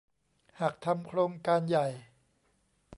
[0.59, 1.87] หากทำโครงการใหญ่